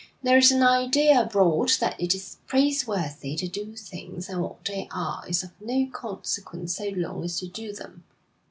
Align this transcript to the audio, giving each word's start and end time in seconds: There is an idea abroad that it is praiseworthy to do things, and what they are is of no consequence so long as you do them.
There 0.23 0.39
is 0.39 0.51
an 0.51 0.63
idea 0.63 1.21
abroad 1.21 1.73
that 1.79 1.95
it 2.01 2.15
is 2.15 2.37
praiseworthy 2.47 3.35
to 3.35 3.47
do 3.47 3.75
things, 3.75 4.29
and 4.29 4.41
what 4.41 4.65
they 4.65 4.87
are 4.89 5.23
is 5.29 5.43
of 5.43 5.51
no 5.61 5.85
consequence 5.93 6.77
so 6.77 6.85
long 6.95 7.23
as 7.23 7.43
you 7.43 7.49
do 7.49 7.71
them. 7.71 8.03